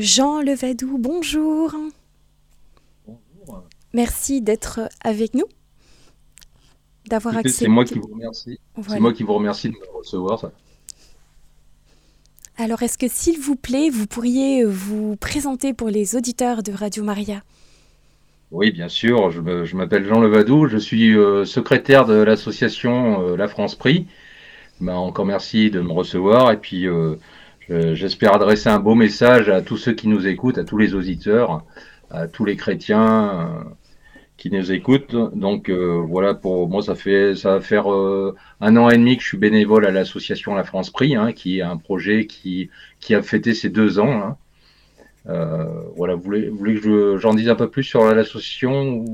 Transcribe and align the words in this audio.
Jean 0.00 0.40
Levadou, 0.40 0.96
bonjour. 0.98 1.74
Bonjour. 3.06 3.64
Merci 3.92 4.40
d'être 4.40 4.80
avec 5.02 5.34
nous, 5.34 5.46
d'avoir 7.08 7.36
accepté. 7.36 7.64
C'est 7.64 7.68
moi 7.68 7.84
qui 7.84 7.98
vous 7.98 8.06
remercie. 8.06 8.60
C'est 8.88 9.00
moi 9.00 9.12
qui 9.12 9.22
vous 9.22 9.34
remercie 9.34 9.68
de 9.68 9.74
me 9.74 9.98
recevoir. 9.98 10.50
Alors, 12.56 12.82
est-ce 12.82 12.98
que 12.98 13.08
s'il 13.08 13.40
vous 13.40 13.56
plaît, 13.56 13.88
vous 13.88 14.06
pourriez 14.06 14.64
vous 14.64 15.16
présenter 15.16 15.74
pour 15.74 15.88
les 15.88 16.16
auditeurs 16.16 16.62
de 16.62 16.72
Radio 16.72 17.02
Maria? 17.02 17.42
Oui, 18.50 18.70
bien 18.70 18.88
sûr. 18.88 19.30
Je 19.30 19.76
m'appelle 19.76 20.06
Jean 20.06 20.20
Levadou. 20.20 20.68
Je 20.68 20.78
suis 20.78 21.16
euh, 21.16 21.44
secrétaire 21.44 22.06
de 22.06 22.14
l'association 22.14 23.22
euh, 23.22 23.36
La 23.36 23.48
France 23.48 23.74
Prix. 23.74 24.06
Ben, 24.80 24.94
encore 24.94 25.26
merci 25.26 25.70
de 25.70 25.80
me 25.80 25.92
recevoir. 25.92 26.52
Et 26.52 26.56
puis, 26.56 26.86
euh, 26.86 27.16
J'espère 27.68 28.34
adresser 28.34 28.70
un 28.70 28.78
beau 28.78 28.94
message 28.94 29.50
à 29.50 29.60
tous 29.60 29.76
ceux 29.76 29.92
qui 29.92 30.08
nous 30.08 30.26
écoutent, 30.26 30.56
à 30.56 30.64
tous 30.64 30.78
les 30.78 30.94
auditeurs, 30.94 31.64
à 32.10 32.26
tous 32.26 32.44
les 32.44 32.56
chrétiens 32.56 33.30
euh, 33.30 33.70
qui 34.36 34.50
nous 34.50 34.72
écoutent. 34.72 35.14
Donc 35.34 35.68
euh, 35.68 36.02
voilà, 36.08 36.34
pour 36.34 36.68
moi, 36.68 36.82
ça 36.82 36.94
fait 36.94 37.34
ça 37.34 37.54
va 37.54 37.60
faire 37.60 37.92
euh, 37.92 38.34
un 38.60 38.76
an 38.76 38.88
et 38.88 38.96
demi 38.96 39.16
que 39.16 39.22
je 39.22 39.28
suis 39.28 39.38
bénévole 39.38 39.86
à 39.86 39.90
l'association 39.90 40.54
La 40.54 40.64
France 40.64 40.90
Prix, 40.90 41.14
hein, 41.16 41.32
qui 41.32 41.58
est 41.58 41.62
un 41.62 41.76
projet 41.76 42.26
qui 42.26 42.70
qui 43.00 43.14
a 43.14 43.22
fêté 43.22 43.54
ses 43.54 43.68
deux 43.68 43.98
ans. 43.98 44.22
Hein. 44.22 44.36
voilà, 45.96 46.14
vous 46.14 46.22
voulez, 46.22 46.48
vous 46.48 46.56
voulez 46.56 46.80
que 46.80 47.18
j'en 47.18 47.34
dise 47.34 47.50
un 47.50 47.54
peu 47.54 47.68
plus 47.68 47.84
sur 47.84 48.02
l'association 48.14 49.04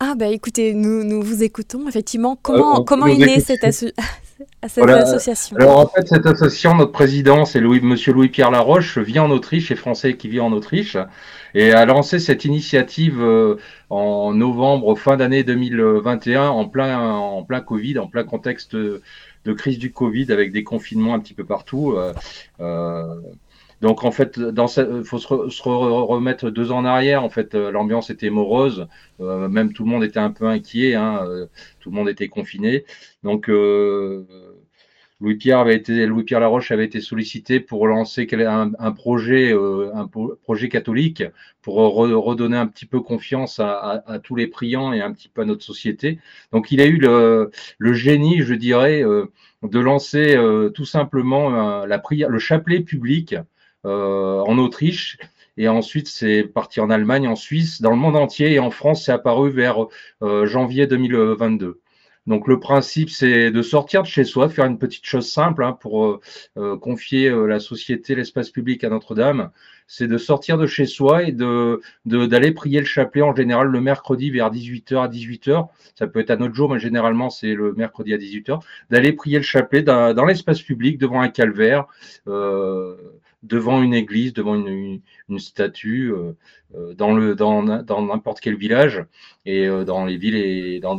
Ah 0.00 0.14
bah 0.18 0.26
écoutez, 0.26 0.74
nous, 0.74 1.02
nous 1.02 1.22
vous 1.22 1.42
écoutons 1.42 1.88
effectivement. 1.88 2.36
Comment, 2.36 2.84
comment 2.84 3.06
est 3.06 3.16
née 3.16 3.40
cette, 3.40 3.64
association 3.64 3.96
cette 4.66 4.88
association 4.88 5.56
Alors 5.56 5.78
en 5.78 5.86
fait, 5.86 6.06
cette 6.08 6.26
association, 6.26 6.74
notre 6.74 6.92
président, 6.92 7.44
c'est 7.44 7.60
Louis, 7.60 7.80
Monsieur 7.80 8.12
Louis-Pierre 8.12 8.50
Laroche, 8.50 8.98
vit 8.98 9.18
en 9.18 9.30
Autriche, 9.30 9.70
est 9.70 9.76
français 9.76 10.16
qui 10.16 10.28
vit 10.28 10.40
en 10.40 10.52
Autriche, 10.52 10.96
et 11.54 11.72
a 11.72 11.84
lancé 11.84 12.18
cette 12.18 12.44
initiative 12.44 13.20
euh, 13.20 13.56
en 13.90 14.32
novembre, 14.34 14.94
fin 14.96 15.16
d'année 15.16 15.44
2021, 15.44 16.48
en 16.48 16.66
plein, 16.66 16.98
en 17.00 17.42
plein 17.42 17.60
Covid, 17.60 17.98
en 17.98 18.06
plein 18.06 18.24
contexte 18.24 18.76
de 19.44 19.52
crise 19.52 19.78
du 19.78 19.92
Covid, 19.92 20.30
avec 20.32 20.52
des 20.52 20.64
confinements 20.64 21.14
un 21.14 21.20
petit 21.20 21.34
peu 21.34 21.44
partout. 21.44 21.92
Euh, 21.92 22.12
euh, 22.60 23.14
donc 23.82 24.04
en 24.04 24.10
fait, 24.10 24.38
dans 24.38 24.68
faut 24.68 25.18
se, 25.18 25.62
remettre 25.62 26.50
deux 26.50 26.72
ans 26.72 26.78
en 26.78 26.84
arrière. 26.84 27.22
En 27.22 27.30
fait, 27.30 27.54
l'ambiance 27.54 28.08
était 28.08 28.30
morose, 28.30 28.88
même 29.18 29.72
tout 29.72 29.84
le 29.84 29.90
monde 29.90 30.04
était 30.04 30.18
un 30.18 30.30
peu 30.30 30.46
inquiet, 30.46 30.94
hein, 30.94 31.26
tout 31.80 31.90
le 31.90 31.96
monde 31.96 32.08
était 32.08 32.28
confiné. 32.28 32.84
Donc 33.22 33.48
Louis-Pierre 35.22 35.60
avait 35.60 35.76
été, 35.76 36.04
Louis-Pierre 36.04 36.40
Laroche 36.40 36.72
avait 36.72 36.84
été 36.84 37.00
sollicité 37.00 37.60
pour 37.60 37.86
lancer 37.86 38.26
un, 38.32 38.92
projet, 38.92 39.52
euh, 39.52 39.92
un 39.94 40.08
projet 40.08 40.68
catholique 40.68 41.22
pour 41.62 41.76
redonner 41.76 42.56
un 42.56 42.66
petit 42.66 42.86
peu 42.86 43.00
confiance 43.00 43.60
à, 43.60 44.02
tous 44.24 44.34
les 44.34 44.48
priants 44.48 44.92
et 44.92 45.00
un 45.00 45.12
petit 45.12 45.28
peu 45.28 45.42
à 45.42 45.44
notre 45.44 45.62
société. 45.62 46.18
Donc, 46.50 46.72
il 46.72 46.80
a 46.80 46.86
eu 46.86 46.98
le, 46.98 47.52
génie, 47.92 48.42
je 48.42 48.54
dirais, 48.54 49.04
euh, 49.04 49.26
de 49.62 49.78
lancer 49.78 50.34
euh, 50.34 50.70
tout 50.70 50.86
simplement 50.86 51.86
la 51.86 51.98
prière, 52.00 52.28
le 52.28 52.40
chapelet 52.40 52.80
public 52.80 53.36
en 53.84 54.58
Autriche. 54.58 55.18
Et 55.56 55.68
ensuite, 55.68 56.08
c'est 56.08 56.44
parti 56.44 56.80
en 56.80 56.90
Allemagne, 56.90 57.28
en 57.28 57.36
Suisse, 57.36 57.82
dans 57.82 57.90
le 57.90 57.96
monde 57.96 58.16
entier. 58.16 58.52
Et 58.52 58.58
en 58.58 58.70
France, 58.70 59.04
c'est 59.04 59.12
apparu 59.12 59.50
vers 59.50 59.86
janvier 60.20 60.86
2022. 60.86 61.80
Donc 62.26 62.46
le 62.46 62.60
principe, 62.60 63.10
c'est 63.10 63.50
de 63.50 63.62
sortir 63.62 64.02
de 64.02 64.06
chez 64.06 64.24
soi, 64.24 64.46
de 64.46 64.52
faire 64.52 64.66
une 64.66 64.78
petite 64.78 65.04
chose 65.04 65.28
simple 65.28 65.64
hein, 65.64 65.72
pour 65.72 66.04
euh, 66.04 66.20
euh, 66.56 66.76
confier 66.76 67.28
euh, 67.28 67.46
la 67.46 67.58
société, 67.58 68.14
l'espace 68.14 68.50
public 68.50 68.84
à 68.84 68.90
Notre-Dame. 68.90 69.50
C'est 69.88 70.06
de 70.06 70.16
sortir 70.18 70.56
de 70.56 70.66
chez 70.66 70.86
soi 70.86 71.24
et 71.24 71.32
de 71.32 71.80
d'aller 72.04 72.52
prier 72.52 72.78
le 72.78 72.86
chapelet 72.86 73.22
en 73.22 73.34
général 73.34 73.66
le 73.66 73.80
mercredi 73.80 74.30
vers 74.30 74.50
18h 74.52 75.02
à 75.02 75.08
18h. 75.08 75.68
Ça 75.96 76.06
peut 76.06 76.20
être 76.20 76.30
un 76.30 76.40
autre 76.40 76.54
jour, 76.54 76.72
mais 76.72 76.78
généralement 76.78 77.28
c'est 77.28 77.54
le 77.54 77.74
mercredi 77.74 78.14
à 78.14 78.18
18h. 78.18 78.60
D'aller 78.90 79.12
prier 79.12 79.38
le 79.38 79.44
chapelet 79.44 79.82
dans, 79.82 80.24
l'espace 80.24 80.62
public, 80.62 80.98
devant 80.98 81.20
un 81.20 81.28
calvaire, 81.28 81.86
devant 83.42 83.82
une 83.82 83.94
église, 83.94 84.32
devant 84.32 84.54
une, 84.54 85.00
une, 85.28 85.38
statue, 85.38 86.12
dans 86.96 87.12
le 87.12 87.34
dans 87.34 87.62
n'importe 87.62 88.40
quel 88.40 88.56
village 88.56 89.04
et 89.44 89.68
dans 89.84 90.04
les 90.04 90.16
villes 90.16 90.36
et 90.36 90.80
dans 90.80 90.98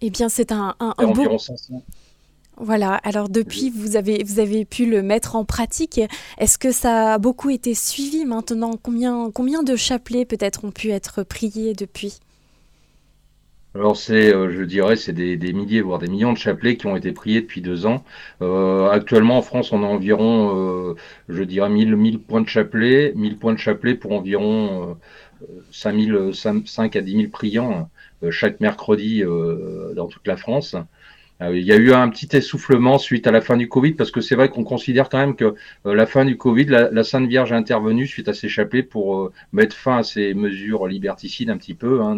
eh 0.00 0.10
bien, 0.10 0.28
c'est 0.28 0.52
un, 0.52 0.74
un, 0.78 0.92
beau... 1.12 1.36
Voilà, 2.58 2.94
alors 3.04 3.28
depuis, 3.28 3.70
vous 3.70 3.96
avez, 3.96 4.22
vous 4.24 4.40
avez 4.40 4.64
pu 4.64 4.86
le 4.86 5.02
mettre 5.02 5.36
en 5.36 5.44
pratique. 5.44 6.00
Est-ce 6.38 6.56
que 6.58 6.72
ça 6.72 7.14
a 7.14 7.18
beaucoup 7.18 7.50
été 7.50 7.74
suivi 7.74 8.24
maintenant? 8.24 8.78
Combien, 8.82 9.30
combien 9.30 9.62
de 9.62 9.76
chapelets 9.76 10.24
peut-être 10.24 10.64
ont 10.64 10.70
pu 10.70 10.90
être 10.90 11.22
priés 11.22 11.74
depuis? 11.74 12.20
Alors 13.76 13.96
c'est, 13.96 14.34
euh, 14.34 14.50
je 14.50 14.62
dirais, 14.62 14.96
c'est 14.96 15.12
des, 15.12 15.52
milliers, 15.52 15.82
voire 15.82 15.98
des 15.98 16.08
millions 16.08 16.32
de 16.32 16.38
chapelets 16.38 16.76
qui 16.78 16.86
ont 16.86 16.96
été 16.96 17.12
priés 17.12 17.42
depuis 17.42 17.60
deux 17.60 17.84
ans. 17.84 18.04
Euh, 18.42 18.88
actuellement 18.88 19.36
en 19.36 19.42
France, 19.42 19.70
on 19.72 19.82
a 19.82 19.86
environ, 19.86 20.90
euh, 20.90 20.94
je 21.28 21.42
dirais, 21.42 21.68
1000, 21.68 21.94
1000 21.94 22.18
points 22.20 22.40
de 22.40 22.48
chapelet, 22.48 23.12
1000 23.14 23.38
points 23.38 23.52
de 23.52 23.58
chapelet 23.58 23.94
pour 23.94 24.12
environ 24.12 24.96
5000, 25.70 26.30
5 26.64 26.96
à 26.96 27.00
10 27.02 27.12
000 27.12 27.28
priants. 27.30 27.90
Euh, 28.22 28.30
chaque 28.30 28.60
mercredi 28.60 29.22
euh, 29.22 29.92
dans 29.94 30.06
toute 30.06 30.26
la 30.26 30.36
France. 30.36 30.74
Euh, 31.42 31.56
il 31.56 31.64
y 31.64 31.72
a 31.72 31.76
eu 31.76 31.92
un 31.92 32.08
petit 32.08 32.28
essoufflement 32.36 32.98
suite 32.98 33.26
à 33.26 33.30
la 33.30 33.40
fin 33.40 33.56
du 33.56 33.68
Covid, 33.68 33.92
parce 33.92 34.10
que 34.10 34.20
c'est 34.20 34.34
vrai 34.34 34.48
qu'on 34.48 34.64
considère 34.64 35.08
quand 35.08 35.18
même 35.18 35.36
que 35.36 35.54
la 35.84 36.06
fin 36.06 36.24
du 36.24 36.36
Covid, 36.36 36.66
la, 36.66 37.04
Sainte 37.04 37.28
Vierge 37.28 37.52
est 37.52 37.56
intervenue 37.56 38.06
suite 38.06 38.28
à 38.28 38.34
ces 38.34 38.48
chapelets 38.48 38.82
pour 38.82 39.32
mettre 39.52 39.76
fin 39.76 39.98
à 39.98 40.02
ces 40.02 40.34
mesures 40.34 40.86
liberticides 40.86 41.50
un 41.50 41.56
petit 41.56 41.74
peu 41.74 42.00
hein, 42.02 42.16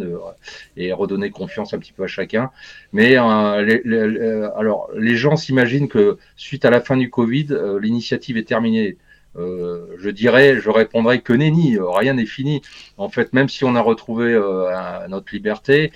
et 0.77 0.93
redonner 0.93 1.31
confiance 1.31 1.75
un 1.75 1.79
petit 1.79 1.93
peu 1.93 2.05
à 2.05 2.07
chacun. 2.07 2.51
Mais 2.93 3.17
alors, 3.17 4.89
les 4.97 5.17
gens 5.17 5.37
s'imaginent 5.37 5.89
que 5.89 6.19
suite 6.37 6.65
à 6.65 6.71
la 6.71 6.81
fin 6.81 6.97
du 6.97 7.11
Covid, 7.11 7.49
l'initiative 7.81 8.37
est 8.37 8.45
terminée. 8.45 8.97
Euh, 9.37 9.97
je 9.99 10.11
dirais, 10.11 10.61
je 10.61 10.71
répondrais 10.71 11.21
que 11.21 11.33
nenni, 11.33 11.77
euh, 11.77 11.89
rien 11.91 12.15
n'est 12.15 12.27
fini. 12.27 12.63
En 12.97 13.09
fait, 13.09 13.33
même 13.33 13.49
si 13.49 13.65
on 13.65 13.75
a 13.75 13.81
retrouvé 13.81 14.33
euh, 14.33 15.07
notre 15.09 15.33
liberté, 15.35 15.93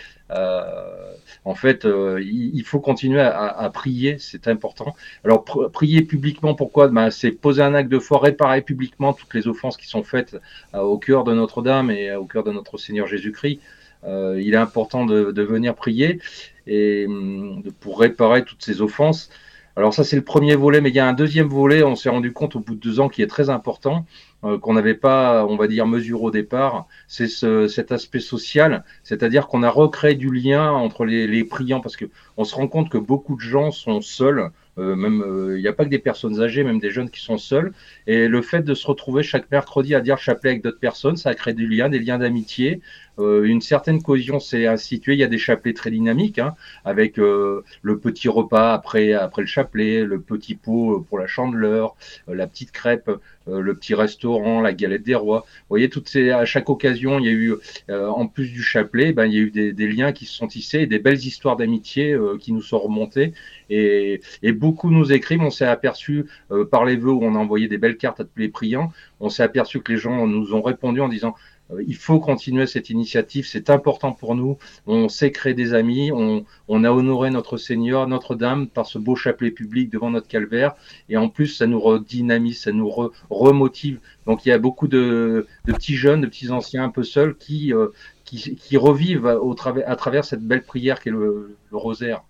en 1.44 1.54
fait, 1.54 1.87
il, 2.20 2.62
faut 2.65 2.81
continuer 2.81 3.20
à, 3.20 3.69
prier, 3.75 4.16
c'est 4.19 4.48
important. 4.48 4.94
Alors, 5.25 5.44
prier 5.44 6.03
publiquement, 6.03 6.54
pourquoi? 6.54 6.88
Ben, 6.88 7.10
C'est 7.10 7.32
poser 7.32 7.62
un 7.62 7.75
acte 7.75 7.91
de 7.91 7.98
foi, 7.98 8.19
réparer 8.19 8.62
publiquement 8.62 9.12
toutes 9.12 9.34
les 9.34 9.47
offenses 9.47 9.76
qui 9.76 9.87
sont 9.87 10.04
faites 10.04 10.37
au 10.72 10.97
cœur 10.97 11.25
de 11.25 11.34
Notre-Dame 11.34 11.91
et 11.91 12.14
au 12.14 12.25
cœur 12.25 12.44
de 12.44 12.53
notre 12.53 12.78
Seigneur 12.78 13.06
Jésus-Christ. 13.06 13.60
il 14.06 14.54
est 14.54 14.56
important 14.56 15.04
de, 15.04 15.32
de 15.32 15.43
venir 15.43 15.75
prier 15.75 16.19
et 16.66 17.04
hum, 17.06 17.62
pour 17.81 18.00
réparer 18.00 18.44
toutes 18.44 18.64
ces 18.64 18.81
offenses. 18.81 19.28
Alors 19.75 19.94
ça, 19.94 20.05
c'est 20.05 20.16
le 20.16 20.22
premier 20.22 20.55
volet, 20.55 20.83
mais 20.83 20.91
il 20.91 20.94
y 20.94 20.99
a 20.99 21.09
un 21.09 21.15
deuxième 21.15 21.49
volet, 21.49 21.83
on 21.83 21.97
s'est 21.97 22.10
rendu 22.10 22.33
compte 22.33 22.56
au 22.56 22.60
bout 22.60 22.75
de 22.75 22.81
deux 22.81 23.00
ans, 23.00 23.09
qui 23.09 23.22
est 23.22 23.27
très 23.27 23.49
important, 23.49 24.05
euh, 24.44 24.59
qu'on 24.59 24.75
n'avait 24.75 24.94
pas, 24.94 25.47
on 25.47 25.56
va 25.56 25.66
dire, 25.66 25.87
mesuré 25.87 26.22
au 26.22 26.31
départ, 26.31 26.87
c'est 27.09 27.27
ce, 27.27 27.69
cet 27.69 27.91
aspect 27.91 28.21
social, 28.21 28.84
c'est-à-dire 29.03 29.47
qu'on 29.49 29.62
a 29.62 29.71
recréé 29.71 30.15
du 30.15 30.31
lien 30.31 30.71
entre 30.71 31.06
les, 31.06 31.27
les 31.27 31.44
priants, 31.44 31.81
parce 31.81 31.97
que 31.97 32.05
on 32.37 32.44
se 32.44 32.55
rend 32.55 32.69
compte 32.69 32.91
que 32.91 32.99
beaucoup 32.99 33.34
de 33.34 33.41
gens 33.41 33.71
sont 33.71 34.03
seuls, 34.03 34.50
euh, 34.78 34.97
même 34.97 35.22
euh, 35.22 35.59
il 35.59 35.62
n'y 35.62 35.69
a 35.69 35.72
pas 35.72 35.84
que 35.84 35.91
des 35.91 35.99
personnes 35.99 36.41
âgées, 36.41 36.65
même 36.65 36.78
des 36.78 36.91
jeunes 36.91 37.11
qui 37.11 37.21
sont 37.21 37.38
seuls. 37.38 37.72
Et 38.06 38.28
le 38.28 38.43
fait 38.43 38.62
de 38.62 38.75
se 38.75 38.87
retrouver 38.87 39.22
chaque 39.22 39.50
mercredi 39.50 39.94
à 39.94 40.00
dire 40.00 40.19
chapelet 40.19 40.50
avec 40.50 40.62
d'autres 40.62 40.81
personnes, 40.81 41.16
ça 41.16 41.34
crée 41.34 41.53
du 41.55 41.66
lien, 41.66 41.88
des 41.88 41.99
liens 41.99 42.19
d'amitié. 42.19 42.81
Euh, 43.19 43.45
une 43.45 43.61
certaine 43.61 44.03
cohésion 44.03 44.41
s'est 44.41 44.67
instituée. 44.67 45.15
Il 45.15 45.19
y 45.19 45.25
a 45.25 45.28
des 45.28 45.39
chapelets 45.39 45.75
très 45.75 45.91
dynamiques, 45.91 46.39
hein, 46.39 46.55
avec 46.84 47.17
le 47.17 47.62
petit 48.03 48.28
repas 48.28 48.73
après 48.73 49.12
après 49.12 49.43
le 49.43 49.49
chapelet, 49.49 50.05
le 50.05 50.21
petit 50.21 50.55
pot 50.55 51.05
pour 51.09 51.19
la 51.19 51.27
chandeleur, 51.27 51.95
la 52.28 52.47
petite 52.47 52.73
crêpe, 52.73 53.11
le 53.47 53.75
petit 53.75 53.94
restaurant, 53.94 54.61
la 54.61 54.73
galette 54.73 55.03
des 55.03 55.14
rois. 55.14 55.41
Vous 55.47 55.67
voyez, 55.70 55.88
toutes 55.88 56.09
ces, 56.09 56.31
à 56.31 56.44
chaque 56.44 56.70
occasion, 56.70 57.19
il 57.19 57.26
y 57.26 57.29
a 57.29 57.32
eu, 57.32 57.55
en 57.91 58.26
plus 58.26 58.49
du 58.53 58.62
chapelet, 58.62 59.12
ben, 59.12 59.26
il 59.26 59.35
y 59.35 59.38
a 59.38 59.41
eu 59.41 59.50
des, 59.50 59.73
des 59.73 59.88
liens 59.88 60.12
qui 60.12 60.25
se 60.26 60.35
sont 60.35 60.47
tissés, 60.47 60.87
des 60.87 60.99
belles 60.99 61.19
histoires 61.19 61.56
d'amitié 61.56 62.17
qui 62.41 62.53
nous 62.53 62.62
sont 62.62 62.79
remontées. 62.79 63.32
Et, 63.70 64.20
et 64.43 64.53
beaucoup 64.53 64.91
nous 64.91 65.12
écrivent, 65.12 65.41
on 65.41 65.50
s'est 65.50 65.67
aperçu 65.67 66.26
euh, 66.50 66.64
par 66.64 66.85
les 66.85 66.97
vœux 66.97 67.12
où 67.12 67.25
on 67.25 67.35
a 67.35 67.38
envoyé 67.38 67.69
des 67.69 67.79
belles 67.79 67.97
cartes 67.97 68.20
à 68.20 68.25
tous 68.25 68.38
les 68.38 68.49
priants, 68.49 68.93
on 69.19 69.31
s'est 69.31 69.43
aperçu 69.43 69.81
que 69.81 69.93
les 69.93 69.99
gens 69.99 70.26
nous 70.26 70.55
ont 70.55 70.61
répondu 70.61 71.00
en 71.00 71.09
disant 71.09 71.35
euh, 71.35 71.51
il 71.87 71.97
faut 71.97 72.21
continuer 72.21 72.67
cette 72.67 72.91
initiative, 72.91 73.47
c'est 73.47 73.71
important 73.71 74.13
pour 74.13 74.35
nous. 74.35 74.59
On 74.87 75.09
sait 75.09 75.31
créer 75.31 75.55
des 75.55 75.75
amis, 75.75 76.13
on, 76.13 76.45
on, 76.69 76.85
a 76.85 76.91
honoré 76.91 77.31
notre 77.31 77.57
Seigneur, 77.57 78.07
Notre-Dame 78.07 78.69
par 78.69 78.87
ce 78.87 78.99
beau 78.99 79.17
chapelet 79.17 79.51
public 79.51 79.91
devant 79.91 80.11
notre 80.11 80.29
calvaire, 80.29 80.75
et 81.09 81.17
en 81.17 81.29
plus 81.29 81.49
ça 81.49 81.67
nous 81.67 81.81
redynamise, 81.81 82.63
ça 82.63 82.73
nous 82.73 82.91
remotive. 83.31 84.01
Donc 84.27 84.47
il 84.47 84.51
y 84.51 84.53
a 84.53 84.59
beaucoup 84.59 84.89
de, 84.89 85.47
de, 85.65 85.73
petits 85.73 85.97
jeunes, 85.97 86.21
de 86.21 86.27
petits 86.27 86.51
anciens 86.51 86.85
un 86.85 86.91
peu 86.91 87.03
seuls 87.03 87.37
qui, 87.37 87.73
euh, 87.73 87.89
qui, 88.25 88.57
qui, 88.57 88.77
revivent 88.77 89.27
au 89.27 89.57
à 89.87 89.97
travers 89.97 90.25
cette 90.25 90.43
belle 90.43 90.63
prière 90.63 91.01
qu'est 91.01 91.11
le, 91.11 91.57
le 91.71 91.77
rosaire. 91.77 92.23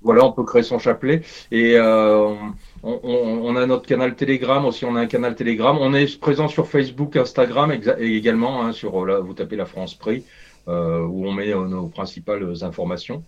voilà, 0.00 0.24
on 0.24 0.32
peut 0.32 0.44
créer 0.44 0.62
son 0.62 0.78
chapelet. 0.78 1.22
Et 1.50 1.74
euh, 1.76 2.34
on, 2.82 3.56
a 3.56 3.66
notre 3.66 3.86
canal 3.86 4.14
Telegram 4.14 4.64
aussi, 4.64 4.84
on 4.86 4.96
a 4.96 5.00
un 5.00 5.06
canal 5.06 5.34
Telegram. 5.34 5.76
On 5.78 5.92
est 5.92 6.18
présent 6.18 6.48
sur 6.48 6.66
Facebook, 6.66 7.16
Instagram 7.16 7.72
et 7.72 8.16
également 8.16 8.62
hein, 8.62 8.72
sur, 8.72 9.04
là, 9.04 9.20
vous 9.20 9.34
tapez 9.34 9.56
la 9.56 9.66
France 9.66 9.94
Prix, 9.94 10.24
euh, 10.68 11.00
où 11.00 11.26
on 11.26 11.32
met 11.32 11.48
nos 11.48 11.88
principales 11.88 12.54
informations. 12.62 13.22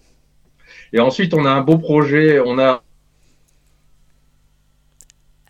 Et 0.93 1.01
ensuite, 1.01 1.35
on 1.35 1.45
a 1.45 1.51
un 1.51 1.61
beau 1.61 1.77
projet, 1.77 2.41
on 2.41 2.59
a 2.59 2.83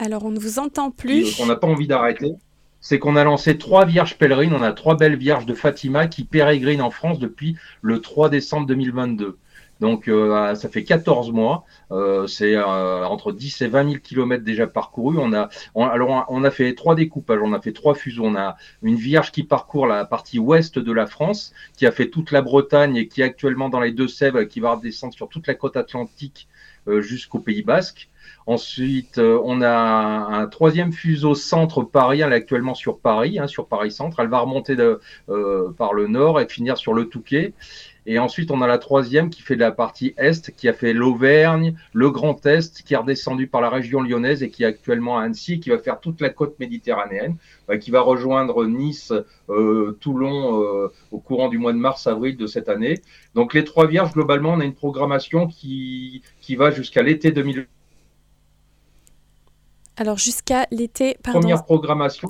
alors, 0.00 0.24
on 0.24 0.30
ne 0.30 0.38
vous 0.38 0.58
entend 0.58 0.90
plus. 0.90 1.38
On 1.40 1.46
n'a 1.46 1.56
pas 1.56 1.66
envie 1.66 1.86
d'arrêter. 1.86 2.32
C'est 2.80 2.98
qu'on 2.98 3.16
a 3.16 3.24
lancé 3.24 3.58
trois 3.58 3.84
vierges 3.84 4.16
pèlerines. 4.16 4.54
On 4.54 4.62
a 4.62 4.72
trois 4.72 4.96
belles 4.96 5.16
vierges 5.16 5.44
de 5.44 5.52
Fatima 5.52 6.06
qui 6.06 6.24
pérégrinent 6.24 6.80
en 6.80 6.90
France 6.90 7.18
depuis 7.18 7.56
le 7.82 8.00
3 8.00 8.30
décembre 8.30 8.66
2022. 8.66 9.36
Donc, 9.80 10.08
euh, 10.08 10.54
ça 10.54 10.70
fait 10.70 10.84
14 10.84 11.32
mois. 11.32 11.64
Euh, 11.90 12.26
c'est 12.26 12.56
euh, 12.56 13.04
entre 13.06 13.32
10 13.32 13.60
et 13.60 13.66
20 13.66 13.90
000 13.90 14.00
kilomètres 14.02 14.44
déjà 14.44 14.66
parcourus. 14.66 15.18
On 15.18 15.34
a, 15.34 15.50
alors, 15.74 16.24
on 16.30 16.44
a 16.44 16.50
fait 16.50 16.74
trois 16.74 16.94
découpages. 16.94 17.40
On 17.42 17.52
a 17.52 17.60
fait 17.60 17.72
trois 17.72 17.94
fuseaux. 17.94 18.24
On 18.24 18.36
a 18.36 18.56
une 18.82 18.96
vierge 18.96 19.32
qui 19.32 19.42
parcourt 19.42 19.86
la 19.86 20.06
partie 20.06 20.38
ouest 20.38 20.78
de 20.78 20.92
la 20.92 21.06
France, 21.06 21.52
qui 21.76 21.86
a 21.86 21.92
fait 21.92 22.08
toute 22.08 22.30
la 22.30 22.40
Bretagne 22.40 22.96
et 22.96 23.06
qui 23.06 23.20
est 23.20 23.24
actuellement 23.24 23.68
dans 23.68 23.80
les 23.80 23.92
Deux-Sèvres, 23.92 24.44
qui 24.44 24.60
va 24.60 24.76
descendre 24.82 25.12
sur 25.12 25.28
toute 25.28 25.46
la 25.46 25.54
côte 25.54 25.76
atlantique 25.76 26.48
jusqu'au 27.00 27.38
Pays 27.38 27.62
Basque. 27.62 28.10
Ensuite, 28.46 29.18
euh, 29.18 29.40
on 29.44 29.60
a 29.62 29.70
un, 29.70 30.46
troisième 30.46 30.92
fuseau 30.92 31.34
centre 31.34 31.82
Paris, 31.82 32.20
elle 32.20 32.32
est 32.32 32.36
actuellement 32.36 32.74
sur 32.74 32.98
Paris, 32.98 33.38
hein, 33.38 33.46
sur 33.46 33.68
Paris 33.68 33.92
Centre. 33.92 34.18
Elle 34.20 34.28
va 34.28 34.40
remonter 34.40 34.76
euh, 35.28 35.70
par 35.76 35.94
le 35.94 36.08
nord 36.08 36.40
et 36.40 36.48
finir 36.48 36.76
sur 36.76 36.94
le 36.94 37.04
Touquet. 37.04 37.52
Et 38.10 38.18
ensuite, 38.18 38.50
on 38.50 38.60
a 38.60 38.66
la 38.66 38.78
troisième 38.78 39.30
qui 39.30 39.40
fait 39.40 39.54
de 39.54 39.60
la 39.60 39.70
partie 39.70 40.14
est, 40.16 40.50
qui 40.56 40.68
a 40.68 40.72
fait 40.72 40.92
l'Auvergne, 40.92 41.76
le 41.92 42.10
Grand 42.10 42.44
Est, 42.44 42.82
qui 42.82 42.94
est 42.94 42.96
redescendu 42.96 43.46
par 43.46 43.60
la 43.60 43.70
région 43.70 44.00
lyonnaise 44.00 44.42
et 44.42 44.50
qui 44.50 44.64
est 44.64 44.66
actuellement 44.66 45.20
à 45.20 45.22
Annecy, 45.22 45.60
qui 45.60 45.70
va 45.70 45.78
faire 45.78 46.00
toute 46.00 46.20
la 46.20 46.28
côte 46.28 46.58
méditerranéenne, 46.58 47.36
bah, 47.68 47.78
qui 47.78 47.92
va 47.92 48.00
rejoindre 48.00 48.66
Nice, 48.66 49.12
euh, 49.48 49.96
Toulon 50.00 50.90
au 51.12 51.18
courant 51.20 51.48
du 51.48 51.58
mois 51.58 51.72
de 51.72 51.78
mars-avril 51.78 52.36
de 52.36 52.48
cette 52.48 52.68
année. 52.68 53.00
Donc 53.36 53.54
les 53.54 53.62
trois 53.62 53.86
vierges, 53.86 54.12
globalement, 54.12 54.54
on 54.54 54.60
a 54.60 54.64
une 54.64 54.74
programmation 54.74 55.46
qui, 55.46 56.22
qui 56.40 56.56
va 56.56 56.72
jusqu'à 56.72 57.02
l'été 57.02 57.30
2020. 57.30 57.62
Alors 59.98 60.18
jusqu'à 60.18 60.66
l'été, 60.72 61.16
pardon. 61.22 61.38
Première 61.38 61.64
programmation. 61.64 62.28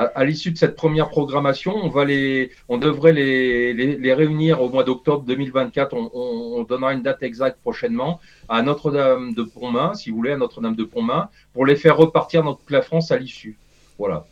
À, 0.00 0.24
l'issue 0.24 0.52
de 0.52 0.56
cette 0.56 0.76
première 0.76 1.08
programmation, 1.08 1.74
on, 1.74 1.88
va 1.88 2.04
les, 2.04 2.52
on 2.68 2.78
devrait 2.78 3.12
les, 3.12 3.72
les, 3.74 4.14
réunir 4.14 4.62
au 4.62 4.68
mois 4.68 4.84
d'octobre 4.84 5.24
2024. 5.24 5.92
On, 6.14 6.62
donnera 6.62 6.92
une 6.92 7.02
date 7.02 7.24
exacte 7.24 7.60
prochainement 7.60 8.20
à 8.48 8.62
Notre-Dame 8.62 9.34
de 9.34 9.42
Pontmain, 9.42 9.94
si 9.94 10.10
vous 10.10 10.16
voulez, 10.16 10.30
à 10.30 10.36
Notre-Dame 10.36 10.76
de 10.76 10.84
Pontmain, 10.84 11.30
pour 11.52 11.66
les 11.66 11.74
faire 11.74 11.96
repartir 11.96 12.44
dans 12.44 12.54
toute 12.54 12.70
la 12.70 12.80
France 12.80 13.10
à 13.10 13.18
l'issue. 13.18 13.58
Voilà. 13.98 14.24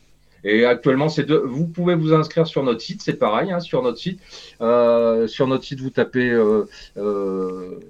Et 0.45 0.65
actuellement, 0.65 1.09
c'est 1.09 1.25
deux. 1.25 1.43
Vous 1.45 1.67
pouvez 1.67 1.97
vous 1.97 2.15
inscrire 2.15 2.47
sur 2.47 2.63
notre 2.63 2.81
site, 2.81 3.03
c'est 3.03 3.19
pareil, 3.19 3.51
hein, 3.51 3.59
sur 3.59 3.83
notre 3.83 3.99
site. 3.99 4.21
Euh, 4.61 5.27
sur 5.27 5.49
notre 5.49 5.65
site, 5.65 5.81
vous 5.81 5.91
tapez 5.91 6.31
euh, 6.31 6.69
euh, 6.97 7.81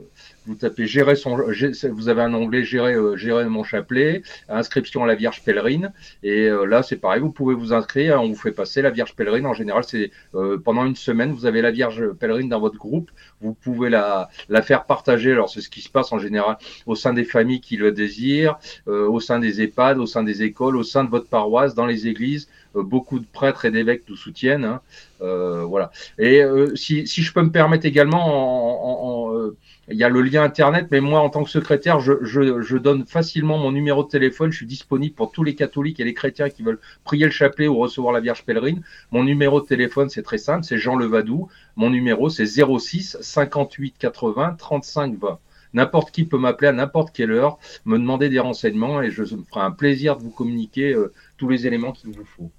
vous 0.46 0.54
tapez 0.54 0.86
gérer 0.86 1.16
son, 1.16 1.36
vous 1.36 2.08
avez 2.08 2.22
un 2.22 2.34
onglet 2.34 2.64
gérer, 2.64 2.94
euh, 2.94 3.16
gérer 3.16 3.46
mon 3.46 3.64
chapelet, 3.64 4.22
inscription 4.48 5.04
à 5.04 5.06
la 5.06 5.14
Vierge 5.14 5.42
pèlerine, 5.42 5.92
et 6.22 6.46
euh, 6.46 6.64
là 6.64 6.82
c'est 6.82 6.96
pareil, 6.96 7.20
vous 7.20 7.30
pouvez 7.32 7.54
vous 7.54 7.72
inscrire, 7.72 8.22
on 8.22 8.28
vous 8.28 8.36
fait 8.36 8.52
passer 8.52 8.82
la 8.82 8.90
Vierge 8.90 9.14
pèlerine. 9.14 9.46
En 9.46 9.54
général, 9.54 9.84
c'est 9.84 10.10
euh, 10.34 10.58
pendant 10.58 10.84
une 10.86 10.96
semaine, 10.96 11.32
vous 11.32 11.46
avez 11.46 11.62
la 11.62 11.70
Vierge 11.70 12.12
pèlerine 12.12 12.48
dans 12.48 12.60
votre 12.60 12.78
groupe, 12.78 13.10
vous 13.40 13.54
pouvez 13.54 13.90
la, 13.90 14.28
la 14.48 14.62
faire 14.62 14.84
partager. 14.84 15.32
Alors 15.32 15.50
c'est 15.50 15.60
ce 15.60 15.68
qui 15.68 15.80
se 15.80 15.90
passe 15.90 16.12
en 16.12 16.18
général 16.18 16.56
au 16.86 16.94
sein 16.94 17.12
des 17.12 17.24
familles 17.24 17.60
qui 17.60 17.76
le 17.76 17.92
désirent, 17.92 18.58
au 18.86 19.20
sein 19.20 19.38
des 19.38 19.62
EHPAD, 19.62 19.98
au 19.98 20.06
sein 20.06 20.22
des 20.22 20.42
écoles, 20.42 20.76
au 20.76 20.82
sein 20.82 21.04
de 21.04 21.10
votre 21.10 21.28
paroisse, 21.28 21.74
dans 21.74 21.86
les 21.86 22.06
églises. 22.06 22.48
Beaucoup 22.82 23.18
de 23.18 23.26
prêtres 23.26 23.64
et 23.64 23.70
d'évêques 23.70 24.04
nous 24.08 24.16
soutiennent. 24.16 24.64
Hein. 24.64 24.80
voilà. 25.20 25.90
Et 26.18 26.42
si, 26.74 27.06
si, 27.06 27.22
je 27.22 27.32
peux 27.32 27.42
me 27.42 27.50
permettre 27.50 27.86
également 27.86 28.24
en, 28.24 29.30
en 29.30 29.50
il 29.88 29.96
y 29.96 30.04
a 30.04 30.08
le 30.08 30.20
lien 30.20 30.42
Internet, 30.42 30.88
mais 30.90 31.00
moi, 31.00 31.20
en 31.20 31.30
tant 31.30 31.44
que 31.44 31.50
secrétaire, 31.50 32.00
je, 32.00 32.14
je, 32.22 32.60
je, 32.60 32.76
donne 32.76 33.06
facilement 33.06 33.56
mon 33.58 33.70
numéro 33.70 34.02
de 34.02 34.08
téléphone. 34.08 34.50
Je 34.50 34.56
suis 34.56 34.66
disponible 34.66 35.14
pour 35.14 35.30
tous 35.30 35.44
les 35.44 35.54
catholiques 35.54 36.00
et 36.00 36.04
les 36.04 36.14
chrétiens 36.14 36.50
qui 36.50 36.62
veulent 36.64 36.80
prier 37.04 37.24
le 37.24 37.30
chapelet 37.30 37.68
ou 37.68 37.76
recevoir 37.78 38.12
la 38.12 38.20
Vierge 38.20 38.44
pèlerine. 38.44 38.82
Mon 39.12 39.22
numéro 39.22 39.60
de 39.60 39.66
téléphone, 39.66 40.08
c'est 40.08 40.22
très 40.22 40.38
simple, 40.38 40.64
c'est 40.64 40.78
Jean 40.78 40.96
Levadou. 40.96 41.48
Mon 41.76 41.90
numéro, 41.90 42.28
c'est 42.28 42.46
06 42.46 43.18
58 43.20 43.94
80 43.98 44.56
35 44.58 45.18
20. 45.18 45.38
N'importe 45.72 46.10
qui 46.10 46.24
peut 46.24 46.38
m'appeler 46.38 46.68
à 46.68 46.72
n'importe 46.72 47.14
quelle 47.14 47.30
heure, 47.30 47.58
me 47.84 47.98
demander 47.98 48.28
des 48.28 48.40
renseignements 48.40 49.02
et 49.02 49.10
je 49.10 49.22
me 49.22 49.44
ferai 49.44 49.60
un 49.60 49.70
plaisir 49.70 50.16
de 50.16 50.22
vous 50.22 50.30
communiquer 50.30 50.94
euh, 50.94 51.12
tous 51.36 51.48
les 51.48 51.66
éléments 51.66 51.92
qu'il 51.92 52.10
vous 52.10 52.24
faut. 52.24 52.50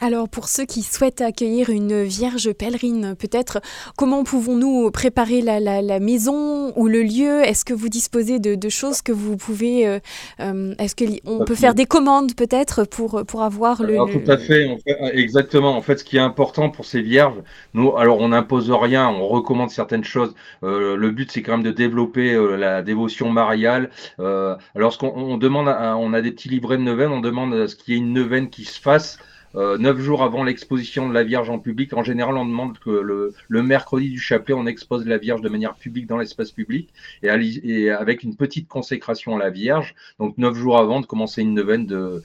Alors 0.00 0.28
pour 0.28 0.46
ceux 0.46 0.64
qui 0.64 0.82
souhaitent 0.82 1.20
accueillir 1.20 1.70
une 1.70 2.04
Vierge 2.04 2.52
pèlerine, 2.52 3.16
peut-être 3.18 3.60
comment 3.96 4.22
pouvons-nous 4.22 4.92
préparer 4.92 5.40
la, 5.40 5.98
maison 5.98 6.72
ou 6.76 6.86
le 6.86 7.02
lieu? 7.02 7.42
Est-ce 7.42 7.64
que 7.64 7.74
vous 7.74 7.88
disposez 7.88 8.38
de, 8.38 8.68
choses 8.68 9.02
que 9.02 9.10
vous 9.10 9.36
pouvez... 9.36 9.88
Euh, 9.88 9.98
euh, 10.38 10.74
est-ce 10.78 10.94
qu'on 10.94 11.44
peut 11.44 11.56
faire 11.56 11.74
des 11.74 11.86
commandes 11.86 12.36
peut-être 12.36 12.84
pour, 12.84 13.24
pour 13.26 13.42
avoir 13.42 13.82
le... 13.82 13.96
Tout 14.12 14.30
à 14.30 14.38
fait, 14.38 14.78
exactement. 15.12 15.76
En 15.76 15.82
fait, 15.82 15.98
ce 15.98 16.04
qui 16.04 16.16
est 16.16 16.20
important 16.20 16.70
pour 16.70 16.84
ces 16.84 17.02
Vierges, 17.02 17.42
nous, 17.74 17.96
alors 17.96 18.20
on 18.20 18.28
n'impose 18.28 18.70
rien, 18.70 19.08
on 19.08 19.26
recommande 19.26 19.70
certaines 19.70 20.04
choses. 20.04 20.34
Euh, 20.62 20.94
le 20.94 21.10
but, 21.10 21.32
c'est 21.32 21.42
quand 21.42 21.52
même 21.52 21.64
de 21.64 21.72
développer 21.72 22.38
la 22.56 22.82
dévotion 22.82 23.30
mariale. 23.30 23.90
alors 24.18 24.92
ce 24.92 24.98
qu'on 24.98 25.38
demande, 25.38 25.66
on 25.66 26.12
a 26.12 26.20
des 26.20 26.30
petits 26.30 26.48
livrets 26.48 26.76
de 26.76 26.82
neuvaine, 26.82 27.10
on 27.10 27.20
demande 27.20 27.52
à 27.54 27.66
ce 27.66 27.74
qu'il 27.74 27.94
y 27.94 27.96
ait 27.96 28.00
une 28.00 28.12
neuvaine 28.12 28.48
qui 28.48 28.64
se 28.64 28.80
fasse 28.80 29.18
euh, 29.18 29.37
neuf 29.54 29.98
jours 29.98 30.22
avant 30.22 30.44
l'exposition 30.44 31.08
de 31.08 31.14
la 31.14 31.24
Vierge 31.24 31.50
en 31.50 31.58
public, 31.58 31.92
en 31.94 32.02
général, 32.02 32.36
on 32.36 32.44
demande 32.44 32.78
que 32.78 32.90
le, 32.90 33.62
mercredi 33.62 34.10
du 34.10 34.20
chapelet, 34.20 34.54
on 34.54 34.66
expose 34.66 35.06
la 35.06 35.18
Vierge 35.18 35.40
de 35.40 35.48
manière 35.48 35.74
publique 35.74 36.06
dans 36.06 36.18
l'espace 36.18 36.52
public 36.52 36.92
et, 37.22 37.90
avec 37.90 38.22
une 38.22 38.36
petite 38.36 38.68
consécration 38.68 39.36
à 39.36 39.38
la 39.38 39.50
Vierge. 39.50 39.94
Donc 40.18 40.38
neuf 40.38 40.54
jours 40.54 40.78
avant 40.78 41.00
de 41.00 41.06
commencer 41.06 41.42
une 41.42 41.54
neuvaine 41.54 41.86
de, 41.86 42.22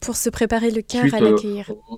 pour 0.00 0.16
se 0.16 0.30
préparer 0.30 0.70
le 0.70 0.82
cœur 0.82 1.14
à 1.14 1.20
l'accueillir. 1.20 1.70
Euh, 1.70 1.96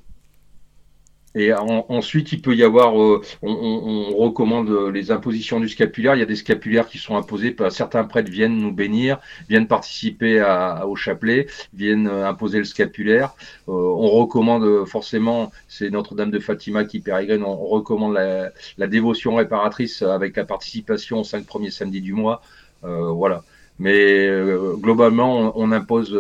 et 1.35 1.53
ensuite, 1.55 2.33
il 2.33 2.43
peut 2.43 2.55
y 2.55 2.63
avoir, 2.63 3.01
euh, 3.01 3.23
on, 3.41 4.15
recommande 4.17 4.71
les 4.93 5.11
impositions 5.11 5.61
du 5.61 5.69
scapulaire. 5.69 6.15
Il 6.15 6.19
y 6.19 6.23
a 6.23 6.27
des 6.27 6.37
scapulaires 6.37 6.89
qui 6.89 6.99
sont 6.99 7.17
imposés. 7.17 7.57
Certains 7.71 8.05
prêtres 8.05 8.31
viennent 8.31 8.59
nous 8.59 8.73
bénir, 8.73 9.19
viennent 9.49 9.67
participer 9.67 10.43
au 10.87 10.95
chapelet, 10.95 11.47
viennent 11.73 12.07
euh, 12.07 12.29
imposer 12.29 12.59
le 12.59 12.65
scapulaire. 12.65 13.35
Euh, 13.69 13.73
on 13.73 14.11
recommande 14.11 14.85
forcément, 14.87 15.53
c'est 15.69 15.89
Notre-Dame 15.91 16.31
de 16.31 16.39
Fatima 16.39 16.85
qui 16.85 17.01
pérégrine, 17.01 17.45
on 17.45 17.57
recommande 17.57 18.15
la, 18.15 18.87
dévotion 18.87 19.37
réparatrice 19.37 20.03
avec 20.03 20.37
la 20.37 20.45
participation 20.45 21.21
aux 21.21 21.25
cinq 21.25 21.47
premiers 21.47 21.71
samedis 21.71 22.03
du 22.03 22.13
mois. 22.13 22.43
voilà. 22.83 23.43
Mais 23.79 24.29
globalement, 24.77 25.53
on, 25.57 25.73
impose 25.73 26.15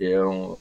et 0.00 0.16
on, 0.16 0.56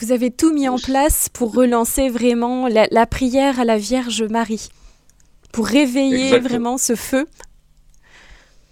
Vous 0.00 0.12
avez 0.12 0.30
tout 0.30 0.52
mis 0.52 0.66
en 0.66 0.78
place 0.78 1.28
pour 1.28 1.54
relancer 1.54 2.08
vraiment 2.08 2.68
la, 2.68 3.06
prière 3.06 3.60
à 3.60 3.64
la 3.64 3.76
Vierge 3.76 4.22
Marie, 4.22 4.68
pour 5.52 5.66
réveiller 5.66 6.38
vraiment 6.38 6.78
ce 6.78 6.94
feu. 6.94 7.26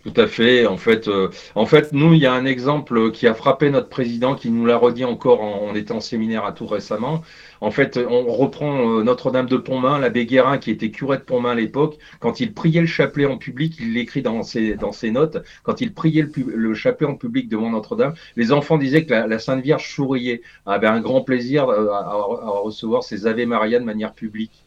Tout 0.09 0.21
à 0.23 0.27
fait. 0.27 0.67
En 0.67 0.79
fait, 0.79 1.07
euh, 1.07 1.29
en 1.55 1.67
fait, 1.67 1.93
nous, 1.93 2.15
il 2.15 2.21
y 2.21 2.27
a 2.27 2.33
un 2.33 2.47
exemple 2.47 3.11
qui 3.11 3.27
a 3.27 3.35
frappé 3.35 3.69
notre 3.69 3.88
président, 3.91 4.35
qui 4.35 4.49
nous 4.50 4.65
l'a 4.65 4.77
redit 4.79 5.05
encore 5.05 5.43
en, 5.43 5.61
on 5.62 5.75
était 5.75 5.93
en 5.93 6.00
séminaire 6.00 6.45
à 6.47 6.53
Tours 6.53 6.73
récemment. 6.73 7.23
En 7.61 7.71
fait, 7.71 7.99
on 7.99 8.25
reprend 8.33 9.00
euh, 9.00 9.03
Notre-Dame 9.03 9.47
de 9.47 9.57
Pontmain, 9.59 9.99
l'abbé 9.99 10.25
Guérin, 10.25 10.57
qui 10.59 10.71
était 10.71 10.91
curé 10.91 11.19
de 11.19 11.23
Pontmain 11.23 11.50
à 11.50 11.55
l'époque, 11.55 11.99
quand 12.21 12.41
il 12.41 12.55
priait 12.55 12.81
le 12.81 12.87
chapelet 12.87 13.27
en 13.27 13.37
public, 13.37 13.77
il 13.81 13.93
l'écrit 13.93 14.23
dans 14.23 14.43
ses, 14.43 14.79
notes, 15.11 15.38
quand 15.62 15.81
il 15.83 15.93
priait 15.93 16.23
le, 16.23 16.57
le 16.57 16.75
chapelet 16.75 17.07
en 17.07 17.15
public 17.17 17.49
devant 17.49 17.71
Notre-Dame, 17.71 18.15
les 18.37 18.53
enfants 18.53 18.79
disaient 18.79 19.05
que 19.05 19.12
la, 19.12 19.38
Sainte 19.38 19.62
Vierge 19.62 19.93
souriait, 19.93 20.41
avait 20.65 20.87
un 20.87 21.00
grand 21.00 21.21
plaisir 21.23 21.69
euh, 21.69 21.91
à, 21.91 21.99
à, 21.99 22.61
recevoir 22.62 23.03
ses 23.03 23.27
Ave 23.27 23.45
Maria 23.45 23.79
de 23.79 23.85
manière 23.85 24.15
publique. 24.15 24.65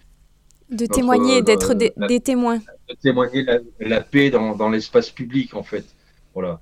De 0.72 0.86
témoigner, 0.86 1.42
d'être 1.42 1.74
des, 1.74 1.92
témoins. 2.20 2.60
De 2.90 2.96
témoigner 3.02 3.46
la, 3.80 4.02
paix 4.02 4.30
dans, 4.30 4.56
dans 4.56 4.70
l'espace 4.70 5.10
public, 5.10 5.54
en 5.54 5.64
fait. 5.64 5.86
Voilà 6.34 6.60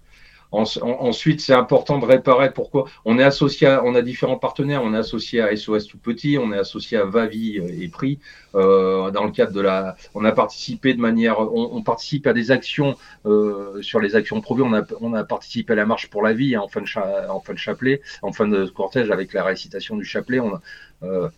ensuite, 0.51 1.41
c'est 1.41 1.53
important 1.53 1.99
de 1.99 2.05
réparer. 2.05 2.51
Pourquoi 2.51 2.85
On 3.05 3.19
est 3.19 3.23
associé, 3.23 3.67
à, 3.67 3.83
on 3.83 3.93
a 3.95 4.01
différents 4.01 4.37
partenaires. 4.37 4.83
On 4.83 4.93
est 4.93 4.97
associé 4.97 5.41
à 5.41 5.55
SOS 5.55 5.87
Tout 5.87 5.97
Petit, 5.97 6.37
on 6.39 6.51
est 6.51 6.57
associé 6.57 6.97
à 6.97 7.05
Vavi 7.05 7.57
et 7.57 7.87
Prix. 7.87 8.19
Euh, 8.55 9.11
dans 9.11 9.25
le 9.25 9.31
cadre 9.31 9.53
de 9.53 9.61
la, 9.61 9.95
on 10.15 10.25
a 10.25 10.31
participé 10.31 10.93
de 10.93 10.99
manière, 10.99 11.39
on, 11.39 11.81
participe 11.83 12.25
à 12.27 12.33
des 12.33 12.51
actions 12.51 12.95
euh, 13.25 13.81
sur 13.81 13.99
les 13.99 14.15
actions 14.15 14.41
provues. 14.41 14.63
On 14.63 14.73
a, 14.73 14.83
on 15.01 15.13
a 15.13 15.23
participé 15.23 15.73
à 15.73 15.75
la 15.75 15.85
marche 15.85 16.09
pour 16.09 16.23
la 16.23 16.33
vie 16.33 16.55
hein, 16.55 16.61
en 16.61 16.67
fin 16.67 16.81
de, 16.81 17.29
en 17.29 17.39
fin 17.39 17.53
de 17.53 17.59
chapelet, 17.59 18.01
en 18.21 18.31
fin 18.31 18.47
de 18.47 18.65
cortège 18.65 19.11
avec 19.11 19.33
la 19.33 19.43
récitation 19.43 19.97
du 19.97 20.05
chapelet. 20.05 20.39
On 20.39 20.55
a, 20.55 20.61
euh, 21.03 21.29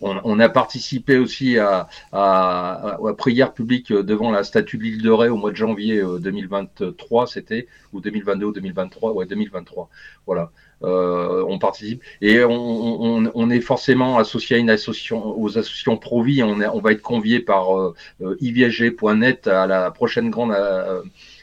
on, 0.00 0.38
a 0.38 0.48
participé 0.48 1.18
aussi 1.18 1.58
à, 1.58 1.88
à, 2.12 2.96
à, 3.06 3.14
prière 3.14 3.52
publique 3.52 3.92
devant 3.92 4.30
la 4.30 4.44
statue 4.44 4.78
de 4.78 4.82
l'île 4.84 5.02
de 5.02 5.10
Ré 5.10 5.28
au 5.28 5.36
mois 5.36 5.50
de 5.50 5.56
janvier 5.56 6.02
2023, 6.02 7.22
euh, 7.22 7.26
c'était, 7.26 7.68
ou 7.92 8.00
2022 8.00 8.46
ou 8.46 8.52
2023, 8.52 9.12
ouais, 9.12 9.26
2023. 9.26 9.88
Voilà. 10.26 10.50
Euh, 10.82 11.44
on 11.46 11.58
participe 11.58 12.02
et 12.22 12.42
on, 12.42 13.50
est 13.50 13.60
forcément 13.60 14.16
associé 14.16 14.56
à 14.56 14.58
une 14.58 14.70
association, 14.70 15.38
aux 15.38 15.58
associations 15.58 15.98
Provi. 15.98 16.42
On, 16.42 16.58
on 16.58 16.80
va 16.80 16.92
être 16.92 17.02
convié 17.02 17.40
par 17.40 17.78
euh, 17.78 17.94
ivg.net 18.40 19.46
à 19.46 19.66
la 19.66 19.90
prochaine 19.90 20.30
grande 20.30 20.52
euh, 20.52 21.02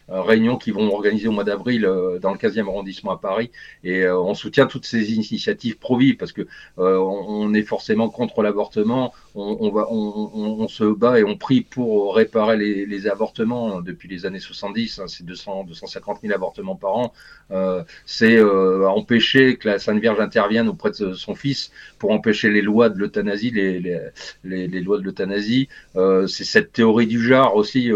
réunions 0.09 0.57
qui 0.57 0.71
vont 0.71 0.91
organiser 0.93 1.27
au 1.27 1.31
mois 1.31 1.43
d'avril 1.43 1.85
euh, 1.85 2.19
dans 2.19 2.31
le 2.31 2.37
15e 2.37 2.67
arrondissement 2.67 3.11
à 3.11 3.17
Paris. 3.17 3.51
Et 3.83 4.01
euh, 4.01 4.19
on 4.19 4.33
soutient 4.33 4.67
toutes 4.67 4.85
ces 4.85 5.13
initiatives 5.13 5.77
pro-vie 5.77 6.13
parce 6.13 6.31
que 6.31 6.47
on 6.77 7.53
est 7.53 7.63
forcément 7.63 8.09
contre 8.09 8.41
l'avortement. 8.41 9.13
On, 9.35 9.69
va, 9.69 9.87
on, 9.91 10.67
se 10.67 10.83
bat 10.83 11.19
et 11.19 11.23
on 11.23 11.37
prie 11.37 11.61
pour 11.61 12.15
réparer 12.15 12.57
les, 12.57 13.07
avortements 13.07 13.81
depuis 13.81 14.07
les 14.07 14.25
années 14.25 14.39
70. 14.39 14.99
Hein, 14.99 15.05
c'est 15.07 15.25
200, 15.25 15.65
250 15.65 16.21
000 16.21 16.33
avortements 16.33 16.75
par 16.75 16.95
an. 16.95 17.13
c'est 18.05 18.41
empêcher 18.41 19.57
que 19.57 19.69
la 19.69 19.79
Sainte 19.79 19.99
Vierge 19.99 20.19
intervienne 20.19 20.67
auprès 20.67 20.91
de 20.91 21.13
son 21.13 21.35
fils 21.35 21.71
pour 21.99 22.11
empêcher 22.11 22.49
les 22.49 22.61
lois 22.61 22.89
de 22.89 22.97
l'euthanasie, 22.97 23.51
les, 23.51 23.79
les, 23.79 24.67
les, 24.67 24.81
lois 24.81 24.97
de 24.97 25.03
l'euthanasie. 25.03 25.69
c'est 25.95 26.43
cette 26.43 26.71
théorie 26.73 27.07
du 27.07 27.21
genre 27.21 27.55
aussi 27.55 27.91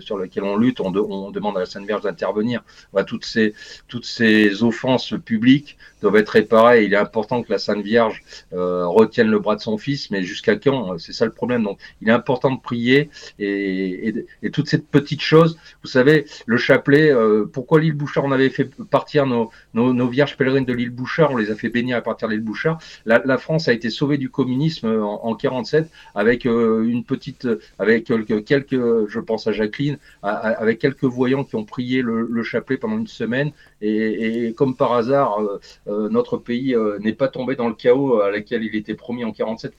sur 0.00 0.18
laquelle 0.18 0.44
on 0.44 0.56
lutte. 0.56 0.80
On, 0.80 0.94
on 0.94 1.30
demande 1.30 1.47
à 1.56 1.60
la 1.60 1.66
Sainte 1.66 1.86
Vierge 1.86 2.02
d'intervenir. 2.02 2.62
toutes, 3.06 3.24
ces, 3.24 3.54
toutes 3.88 4.04
ces 4.04 4.62
offenses 4.62 5.14
publiques 5.24 5.78
doivent 6.00 6.16
être 6.16 6.30
réparées. 6.30 6.84
Il 6.84 6.94
est 6.94 6.98
important 6.98 7.42
que 7.42 7.52
la 7.52 7.58
Sainte 7.58 7.82
Vierge 7.82 8.22
euh, 8.52 8.86
retienne 8.86 9.28
le 9.28 9.38
bras 9.38 9.56
de 9.56 9.60
son 9.60 9.78
fils, 9.78 10.10
mais 10.10 10.22
jusqu'à 10.22 10.56
quand? 10.56 10.98
C'est 10.98 11.12
ça 11.12 11.24
le 11.24 11.32
problème. 11.32 11.64
Donc, 11.64 11.78
il 12.00 12.08
est 12.08 12.12
important 12.12 12.50
de 12.50 12.60
prier 12.60 13.10
et, 13.38 14.26
et, 14.42 14.50
toutes 14.50 14.68
ces 14.68 14.78
petites 14.78 15.20
choses. 15.20 15.58
Vous 15.82 15.88
savez, 15.88 16.26
le 16.46 16.56
chapelet, 16.56 17.10
euh, 17.12 17.44
pourquoi 17.50 17.80
l'île 17.80 17.94
Bouchard 17.94 18.24
On 18.24 18.32
avait 18.32 18.50
fait 18.50 18.68
partir 18.90 19.26
nos, 19.26 19.50
nos, 19.74 20.08
vierges 20.08 20.36
pèlerines 20.36 20.64
de 20.64 20.72
l'île 20.72 20.90
Bouchard, 20.90 21.32
on 21.32 21.36
les 21.36 21.50
a 21.50 21.54
fait 21.54 21.68
bénir 21.68 21.96
à 21.96 22.02
partir 22.02 22.28
de 22.28 22.34
l'île 22.34 22.42
Bouchard. 22.42 22.78
La, 23.04 23.38
France 23.38 23.68
a 23.68 23.72
été 23.72 23.90
sauvée 23.90 24.18
du 24.18 24.30
communisme 24.30 24.88
en, 24.88 25.24
en 25.24 25.34
47 25.34 25.88
avec 26.14 26.46
euh, 26.46 26.82
une 26.82 27.04
petite, 27.04 27.46
avec 27.78 28.04
quelques, 28.44 29.08
je 29.08 29.20
pense 29.20 29.46
à 29.46 29.52
Jacqueline, 29.52 29.98
avec 30.22 30.78
quelques 30.78 31.04
voyants 31.04 31.37
qui 31.44 31.56
ont 31.56 31.64
prié 31.64 32.02
le, 32.02 32.42
chapelet 32.42 32.76
pendant 32.76 32.98
une 32.98 33.06
semaine. 33.06 33.52
Et, 33.80 34.54
comme 34.56 34.76
par 34.76 34.92
hasard, 34.92 35.40
euh, 35.40 35.60
euh, 35.88 36.08
notre 36.08 36.36
pays 36.36 36.74
euh, 36.74 36.98
n'est 37.00 37.12
pas 37.12 37.28
tombé 37.28 37.56
dans 37.56 37.68
le 37.68 37.74
chaos 37.74 38.20
à 38.20 38.30
laquelle 38.30 38.64
il 38.64 38.74
était 38.74 38.94
promis 38.94 39.24
en 39.24 39.32
47. 39.32 39.74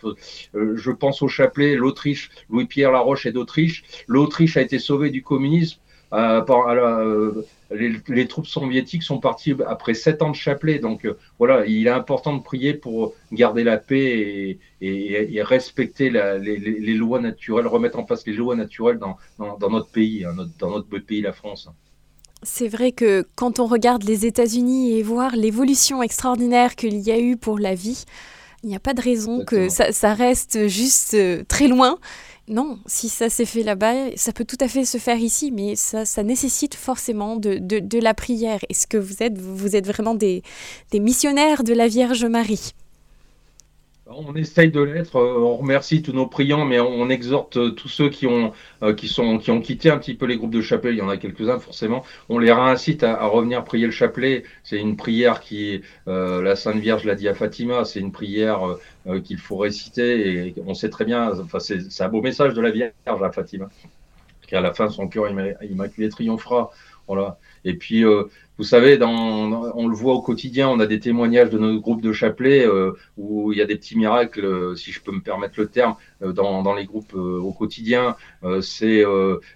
je 0.54 0.92
pense 0.92 1.22
au 1.22 1.28
chapelet, 1.28 1.76
l'Autriche, 1.76 2.30
Louis-Pierre 2.50 2.92
Laroche 2.92 3.26
est 3.26 3.32
d'Autriche. 3.32 3.84
L'Autriche 4.08 4.58
a 4.58 4.62
été 4.62 4.80
sauvée 4.80 5.10
du 5.10 5.24
communisme. 5.24 5.80
Par, 6.10 6.76
les, 7.72 8.28
troupes 8.28 8.48
soviétiques 8.48 9.04
sont 9.04 9.20
parties 9.20 9.56
après 9.68 9.94
sept 9.94 10.22
ans 10.22 10.32
de 10.32 10.36
chapelet. 10.36 10.80
Donc 10.80 11.08
voilà, 11.38 11.66
il 11.66 11.88
est 11.88 11.92
important 11.92 12.36
de 12.36 12.42
prier 12.42 12.74
pour 12.74 13.14
garder 13.32 13.64
la 13.64 13.78
paix 13.78 14.58
et, 14.82 15.42
respecter 15.42 16.10
les, 16.10 16.94
lois 16.96 17.20
naturelles, 17.20 17.68
remettre 17.68 18.00
en 18.00 18.04
place 18.04 18.26
les 18.26 18.34
lois 18.34 18.56
naturelles 18.56 19.00
dans, 19.00 19.18
notre 19.70 19.90
pays, 19.90 20.26
hein, 20.26 20.36
dans 20.60 20.72
notre 20.72 20.88
pays, 21.00 21.22
la 21.22 21.34
France. 21.34 21.70
C'est 22.42 22.70
vrai 22.70 22.94
que 22.94 23.26
quand 23.36 23.60
on 23.60 23.66
regarde 23.66 24.04
les 24.04 24.26
États-Unis 24.26 24.98
et 24.98 25.04
voir 25.04 25.36
l'évolution 25.36 26.02
extraordinaire 26.02 26.76
qu'il 26.76 26.98
y 26.98 27.12
a 27.12 27.20
eu 27.20 27.36
pour 27.36 27.60
la 27.60 27.76
vie, 27.76 28.06
il 28.64 28.70
n'y 28.70 28.76
a 28.76 28.80
pas 28.80 28.94
de 28.94 29.02
raison 29.02 29.44
que 29.44 29.68
ça, 29.70 30.14
reste 30.14 30.68
juste 30.68 31.14
euh, 31.14 31.44
très 31.48 31.68
loin. 31.68 31.98
Non, 32.50 32.80
si 32.88 33.10
ça 33.10 33.30
s'est 33.30 33.46
fait 33.46 33.62
là-bas, 33.62 34.16
ça 34.16 34.34
peut 34.34 34.44
tout 34.44 34.58
à 34.60 34.68
fait 34.68 34.84
se 34.84 34.98
faire 34.98 35.18
ici, 35.18 35.52
mais 35.52 35.76
ça, 35.76 36.24
nécessite 36.24 36.74
forcément 36.74 37.36
de, 37.36 38.00
la 38.00 38.14
prière. 38.16 38.60
Est-ce 38.70 38.88
que 38.88 38.98
vous 38.98 39.22
êtes, 39.22 39.38
vous 39.38 39.76
êtes 39.76 39.86
vraiment 39.86 40.16
des 40.16 40.42
missionnaires 40.94 41.64
de 41.64 41.74
la 41.74 41.88
Vierge 41.88 42.26
Marie? 42.26 42.74
On 44.12 44.36
essaye 44.36 44.72
de 44.72 44.82
l'être. 44.82 45.16
Euh, 45.18 45.40
on 45.40 45.58
remercie 45.58 46.02
tous 46.02 46.14
nos 46.14 46.28
priants, 46.28 46.66
mais 46.66 46.80
on, 46.80 47.10
exhorte 47.10 47.58
euh, 47.58 47.70
tous 47.72 47.88
ceux 47.88 48.10
qui 48.10 48.28
ont, 48.28 48.54
euh, 48.84 48.94
qui, 48.94 49.08
sont, 49.08 49.38
qui 49.38 49.52
ont 49.52 49.62
quitté 49.62 49.90
un 49.90 49.98
petit 49.98 50.14
peu 50.14 50.26
les 50.26 50.38
groupes 50.38 50.54
de 50.54 50.62
chapelet. 50.62 50.94
Il 50.94 50.98
y 50.98 51.02
en 51.02 51.10
a 51.10 51.18
quelques-uns, 51.18 51.60
forcément. 51.60 52.04
On 52.30 52.40
les 52.40 52.52
réincite 52.52 53.04
à, 53.04 53.26
revenir 53.28 53.64
prier 53.64 53.86
le 53.86 53.92
chapelet. 53.92 54.44
C'est 54.64 54.78
une 54.78 54.96
prière 54.96 55.40
qui, 55.40 55.82
la 56.08 56.56
Sainte 56.56 56.78
Vierge 56.78 57.06
l'a 57.06 57.16
dit 57.16 57.28
à 57.28 57.34
Fatima, 57.34 57.86
c'est 57.86 58.00
une 58.00 58.12
prière 58.12 58.62
qu'il 59.24 59.38
faut 59.38 59.58
réciter. 59.58 60.48
Et 60.48 60.56
on 60.66 60.74
sait 60.74 60.90
très 60.90 61.06
bien, 61.06 61.32
enfin, 61.40 61.60
c'est 61.60 62.02
un 62.02 62.10
beau 62.10 62.22
message 62.22 62.54
de 62.54 62.62
la 62.62 62.72
Vierge 62.72 62.94
à 63.06 63.32
Fatima. 63.32 63.70
Qu'à 64.48 64.62
la 64.62 64.74
fin, 64.74 64.90
son 64.90 65.08
cœur 65.08 65.26
immaculé 65.62 66.10
triomphera. 66.10 66.72
Voilà. 67.10 67.38
Et 67.66 67.74
puis, 67.74 68.06
vous 68.60 68.66
savez, 68.66 69.00
on 69.02 69.88
le 69.88 69.96
voit 69.96 70.16
au 70.16 70.22
quotidien, 70.22 70.68
on 70.68 70.82
a 70.82 70.86
des 70.86 71.00
témoignages 71.00 71.50
de 71.50 71.58
nos 71.58 71.80
groupes 71.80 72.02
de 72.02 72.12
chapelet 72.12 72.68
euh, 72.68 72.92
où 73.16 73.54
il 73.54 73.58
y 73.58 73.62
a 73.62 73.66
des 73.66 73.78
petits 73.78 73.98
miracles, 73.98 74.44
euh, 74.44 74.76
si 74.76 74.92
je 74.92 75.00
peux 75.02 75.14
me 75.14 75.22
permettre 75.22 75.54
le 75.58 75.68
terme, 75.68 75.96
euh, 76.22 76.34
dans, 76.34 76.74
les 76.74 76.84
groupes 76.84 77.14
au 77.14 77.54
quotidien. 77.54 78.18
c'est 78.62 79.04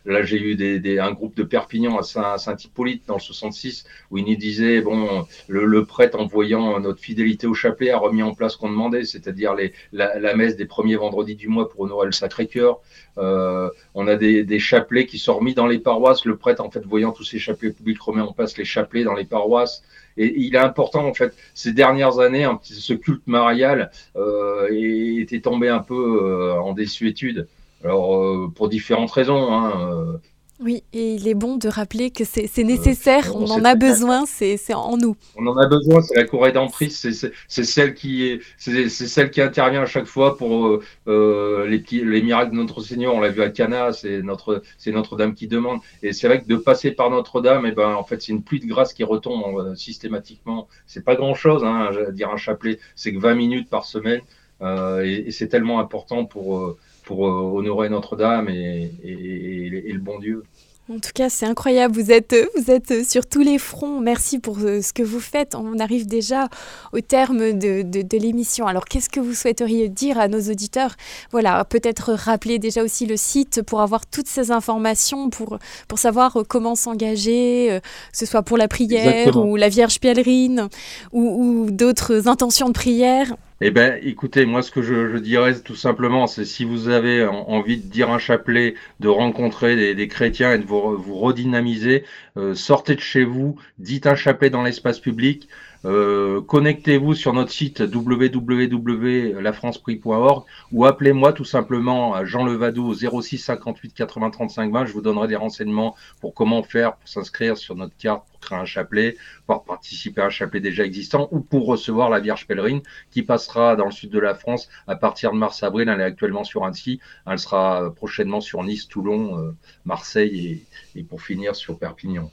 là 0.05 0.23
j'ai 0.23 0.41
eu 0.41 0.55
des, 0.55 0.99
un 0.99 1.11
groupe 1.11 1.35
de 1.35 1.43
Perpignan 1.43 1.97
à 1.99 2.37
Saint-Hippolyte 2.37 3.03
dans 3.05 3.15
le 3.15 3.19
66 3.19 3.85
où 4.09 4.17
il 4.17 4.25
nous 4.25 4.35
disait 4.35 4.81
bon 4.81 5.25
le, 5.47 5.85
prêtre 5.85 6.19
en 6.19 6.25
voyant 6.25 6.79
notre 6.79 6.99
fidélité 6.99 7.45
au 7.45 7.53
chapelet 7.53 7.91
a 7.91 7.97
remis 7.97 8.23
en 8.23 8.33
place 8.33 8.53
ce 8.53 8.57
qu'on 8.57 8.69
demandait, 8.69 9.03
c'est-à-dire 9.03 9.53
la, 9.91 10.35
messe 10.35 10.55
des 10.55 10.65
premiers 10.65 10.95
vendredis 10.95 11.35
du 11.35 11.49
mois 11.49 11.69
pour 11.69 11.81
honorer 11.81 12.05
le 12.05 12.13
Sacré-Cœur. 12.13 12.79
on 13.17 14.07
a 14.07 14.15
des, 14.15 14.43
des 14.43 14.59
chapelets 14.59 15.05
qui 15.05 15.19
sont 15.19 15.35
remis 15.35 15.53
dans 15.53 15.67
les 15.67 15.79
paroisses. 15.79 16.25
Le 16.25 16.37
prêtre 16.37 16.63
en 16.63 16.71
fait 16.71 16.85
voyant 16.85 17.11
tous 17.11 17.25
ces 17.25 17.39
chapelets 17.43 17.71
publics 17.71 18.01
remet 18.01 18.21
en 18.21 18.33
place 18.33 18.57
les 18.57 18.65
chapelets 18.65 19.03
dans 19.03 19.13
les 19.13 19.25
paroisses. 19.25 19.83
Et 20.17 20.33
il 20.37 20.55
est 20.55 20.59
important, 20.59 21.05
en 21.07 21.13
fait, 21.13 21.35
ces 21.53 21.73
dernières 21.73 22.19
années, 22.19 22.47
ce 22.61 22.93
culte 22.93 23.25
marial 23.27 23.91
euh, 24.15 24.67
était 24.71 25.41
tombé 25.41 25.69
un 25.69 25.79
peu 25.79 26.19
euh, 26.23 26.61
en 26.61 26.73
désuétude. 26.73 27.47
Alors, 27.83 28.15
euh, 28.15 28.51
pour 28.55 28.69
différentes 28.69 29.11
raisons. 29.11 29.53
Hein, 29.53 30.19
oui, 30.63 30.83
et 30.93 31.15
il 31.15 31.27
est 31.27 31.33
bon 31.33 31.57
de 31.57 31.67
rappeler 31.67 32.09
que 32.09 32.23
c'est 32.23 32.47
euh, 32.57 32.63
nécessaire, 32.63 33.35
on, 33.35 33.49
en 33.51 33.65
a 33.65 33.75
besoin, 33.75 34.25
c'est 34.25 34.57
en 34.73 34.97
nous. 34.97 35.15
On 35.35 35.45
en 35.45 35.57
a 35.57 35.67
besoin, 35.67 36.01
c'est 36.01 36.15
la 36.15 36.23
cour 36.23 36.43
rédemptrice, 36.43 37.07
c'est 37.47 37.63
celle 37.63 37.93
qui 37.93 38.39
c'est 38.57 38.89
celle 38.89 39.29
qui 39.29 39.41
intervient 39.41 39.81
à 39.81 39.85
chaque 39.85 40.05
fois 40.05 40.37
pour 40.37 40.67
euh, 40.67 40.83
euh, 41.07 41.67
les, 41.67 41.83
les 42.03 42.21
miracles 42.21 42.51
de 42.51 42.55
notre 42.55 42.81
Seigneur. 42.81 43.13
On 43.13 43.19
l'a 43.19 43.29
vu 43.29 43.41
à 43.41 43.49
Cana, 43.49 43.91
c'est 43.91 44.21
notre 44.21 44.63
c'est 44.77 44.91
Notre 44.91 45.17
Dame 45.17 45.33
qui 45.33 45.47
demande. 45.47 45.79
Et 46.01 46.13
c'est 46.13 46.27
vrai 46.27 46.41
que 46.41 46.47
de 46.47 46.55
passer 46.55 46.91
par 46.91 47.09
Notre 47.09 47.41
Dame, 47.41 47.65
et 47.65 47.69
eh 47.69 47.71
ben 47.73 47.93
en 47.93 48.03
fait 48.03 48.21
c'est 48.21 48.31
une 48.31 48.43
pluie 48.43 48.59
de 48.59 48.67
grâce 48.67 48.93
qui 48.93 49.03
retombe 49.03 49.75
systématiquement. 49.75 50.67
C'est 50.87 51.03
pas 51.03 51.15
grand 51.15 51.35
chose, 51.35 51.63
hein, 51.63 51.89
à 52.07 52.11
dire 52.11 52.29
un 52.29 52.37
chapelet, 52.37 52.79
c'est 52.95 53.13
que 53.13 53.19
20 53.19 53.35
minutes 53.35 53.69
par 53.69 53.85
semaine, 53.85 54.21
et, 54.61 55.31
c'est 55.31 55.49
tellement 55.49 55.79
important 55.79 56.25
pour 56.25 56.77
pour 57.03 57.19
honorer 57.19 57.89
Notre-Dame 57.89 58.49
et, 58.49 58.91
et, 59.03 59.91
le 59.91 59.99
bon 59.99 60.19
Dieu. 60.19 60.43
En 60.89 60.99
tout 60.99 61.11
cas, 61.15 61.29
c'est 61.29 61.45
incroyable. 61.45 61.95
Vous 61.95 62.11
êtes, 62.11 62.35
vous 62.57 62.69
êtes 62.69 63.09
sur 63.09 63.25
tous 63.25 63.39
les 63.39 63.57
fronts. 63.57 64.01
Merci 64.01 64.37
pour 64.37 64.57
euh, 64.59 64.81
ce 64.81 64.91
que 64.91 65.01
vous 65.01 65.21
faites. 65.21 65.55
On 65.55 65.79
arrive 65.79 66.07
déjà 66.07 66.49
au 66.91 66.99
terme 66.99 67.53
de, 67.53 67.83
de, 67.83 68.17
l'émission. 68.17 68.67
Alors, 68.67 68.83
qu'est-ce 68.83 69.09
que 69.09 69.21
vous 69.21 69.33
souhaiteriez 69.33 69.87
dire 69.87 70.19
à 70.19 70.27
nos 70.27 70.41
auditeurs? 70.41 70.95
Voilà, 71.31 71.63
peut-être 71.63 72.11
rappeler 72.11 72.59
déjà 72.59 72.83
aussi 72.83 73.05
le 73.05 73.15
site 73.15 73.61
pour 73.61 73.79
avoir 73.79 74.05
toutes 74.05 74.27
ces 74.27 74.51
informations, 74.51 75.29
pour, 75.29 75.57
pour 75.87 75.99
savoir 75.99 76.35
euh, 76.35 76.43
comment 76.45 76.75
s'engager, 76.75 77.71
euh, 77.71 77.79
que 77.79 78.17
ce 78.17 78.25
soit 78.25 78.43
pour 78.43 78.57
la 78.57 78.67
prière 78.67 79.37
ou 79.37 79.55
la 79.55 79.69
Vierge 79.69 80.01
pèlerine 80.01 80.67
ou, 81.13 81.21
ou 81.21 81.71
d'autres 81.71 82.27
intentions 82.27 82.67
de 82.67 82.73
prière. 82.73 83.37
Eh 83.61 83.71
bien, 83.71 83.95
écoutez, 84.01 84.45
moi, 84.45 84.61
ce 84.63 84.71
que 84.71 84.81
je, 84.81 85.17
dirais 85.17 85.59
tout 85.61 85.75
simplement, 85.75 86.27
c'est 86.27 86.43
si 86.45 86.65
vous 86.65 86.89
avez 86.89 87.25
envie 87.25 87.77
de 87.77 87.87
dire 87.87 88.09
un 88.09 88.17
chapelet, 88.19 88.73
de 88.99 89.07
rencontrer 89.07 89.93
des, 89.95 90.07
chrétiens 90.07 90.53
et 90.53 90.57
de 90.57 90.65
vous, 90.65 91.15
redynamiser, 91.15 92.03
euh, 92.35 92.55
sortez 92.55 92.95
de 92.95 92.99
chez 92.99 93.23
vous, 93.23 93.57
dites 93.77 94.07
un 94.07 94.15
chapelet 94.15 94.49
dans 94.49 94.63
l'espace 94.63 94.99
public. 94.99 95.47
Euh, 95.85 96.41
connectez-vous 96.41 97.13
sur 97.13 97.33
notre 97.33 97.51
site 97.51 97.81
www.lafranceprix.org 97.81 100.45
ou 100.71 100.85
appelez-moi 100.85 101.33
tout 101.33 101.43
simplement 101.43 102.13
à 102.13 102.23
Jean 102.23 102.45
Levadou 102.45 102.87
au 102.87 102.93
06 102.93 103.37
58 103.37 103.93
80 103.93 104.29
35 104.29 104.71
20. 104.71 104.85
Je 104.85 104.93
vous 104.93 105.01
donnerai 105.01 105.27
des 105.27 105.35
renseignements 105.35 105.97
pour 106.21 106.33
comment 106.33 106.63
faire 106.63 106.95
pour 106.95 107.09
s'inscrire 107.09 107.57
sur 107.57 107.75
notre 107.75 107.97
carte 107.97 108.25
pour 108.31 108.39
créer 108.39 108.57
un 108.57 108.65
chapelet, 108.65 109.17
pour 109.45 109.65
participer 109.65 110.21
à 110.21 110.27
un 110.27 110.29
chapelet 110.29 110.61
déjà 110.61 110.85
existant 110.85 111.27
ou 111.31 111.41
pour 111.41 111.65
recevoir 111.65 112.09
la 112.09 112.21
Vierge 112.21 112.47
pèlerine 112.47 112.81
qui 113.11 113.23
passera 113.23 113.75
dans 113.75 113.83
le 113.85 113.91
sud 113.91 114.09
de 114.09 114.19
la 114.19 114.35
France 114.35 114.69
à 114.87 114.95
partir 114.95 115.33
de 115.33 115.37
mars-avril. 115.37 115.89
Elle 115.89 115.99
est 115.99 116.03
actuellement 116.03 116.45
sur 116.45 116.63
Annecy. 116.63 117.01
Elle 117.27 117.39
sera 117.39 117.93
prochainement 117.93 118.39
sur 118.39 118.63
Nice, 118.63 118.87
Toulon, 118.87 119.37
euh, 119.37 119.51
Marseille 119.83 120.63
et 120.95 121.03
pour 121.03 121.21
finir 121.21 121.57
sur 121.57 121.77
Perpignan. 121.77 122.31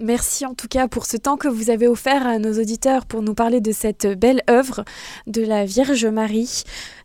Merci 0.00 0.46
en 0.46 0.54
tout 0.54 0.66
cas 0.66 0.88
pour 0.88 1.04
ce 1.04 1.18
temps 1.18 1.36
que 1.36 1.46
vous 1.46 1.68
avez 1.68 1.86
offert 1.86 2.26
à 2.26 2.38
nos 2.38 2.58
auditeurs 2.58 3.04
pour 3.04 3.20
nous 3.20 3.34
parler 3.34 3.60
de 3.60 3.70
cette 3.70 4.06
belle 4.06 4.40
œuvre 4.48 4.82
de 5.26 5.42
la 5.42 5.66
Vierge 5.66 6.06
Marie. 6.06 6.62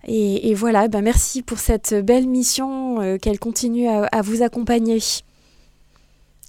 Et, 0.08 0.54
voilà, 0.54 0.88
ben 0.88 1.02
merci 1.02 1.42
pour 1.42 1.58
cette 1.58 1.94
belle 1.94 2.28
mission 2.28 3.02
euh, 3.02 3.18
qu'elle 3.18 3.40
continue 3.40 3.88
à, 3.90 4.22
vous 4.22 4.44
accompagner. 4.44 5.00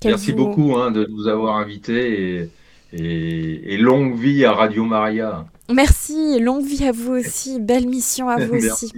Merci 0.04 0.32
beaucoup 0.32 0.76
hein, 0.76 0.92
de 0.92 1.06
nous 1.06 1.26
avoir 1.26 1.56
invités 1.56 2.48
et, 2.92 3.74
et, 3.74 3.76
longue 3.76 4.16
vie 4.16 4.44
à 4.44 4.52
Radio 4.52 4.84
Maria. 4.84 5.46
Merci, 5.72 6.38
longue 6.38 6.64
vie 6.64 6.84
à 6.86 6.92
vous 6.92 7.14
aussi, 7.14 7.58
belle 7.58 7.88
mission 7.88 8.28
à 8.28 8.36
vous 8.44 8.54
aussi. 8.54 8.92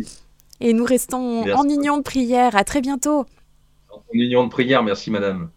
Et 0.60 0.74
nous 0.74 0.84
restons 0.84 1.50
en 1.50 1.66
union 1.66 1.96
de 1.96 2.02
prière. 2.02 2.56
À 2.56 2.64
très 2.64 2.82
bientôt. 2.82 3.24
En 3.90 4.02
union 4.12 4.44
de 4.44 4.50
prière, 4.50 4.82
merci 4.82 5.10
madame. 5.10 5.48